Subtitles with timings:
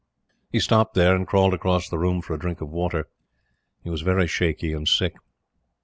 [0.51, 3.07] He stopped here, and crawled across the room for a drink of water.
[3.83, 5.13] He was very shaky and sick.